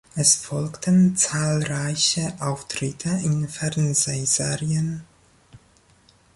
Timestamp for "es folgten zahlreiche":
0.15-2.33